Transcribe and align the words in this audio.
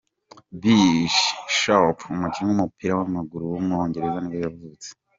Billy 0.59 1.01
Sharp, 1.57 1.97
umukinnyi 2.13 2.49
w’umupira 2.51 2.93
w’amaguru 2.95 3.43
w’umwongereza 3.47 4.17
nibwo 4.21 4.39
yavutse. 4.45 4.87